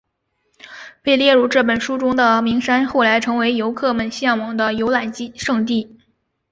[1.03, 5.95] 被列入这本书中的名山后来成为游客们向往的游览胜地。